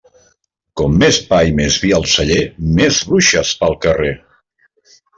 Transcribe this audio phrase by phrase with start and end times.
[0.81, 2.41] Com més pa i més vi al celler,
[2.81, 4.15] més bruixes pel carrer.